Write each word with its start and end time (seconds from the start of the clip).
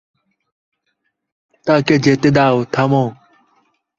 তাকে 1.67 1.95
যেতে 1.97 2.29
দাও 2.31 2.57
থামো! 2.73 3.03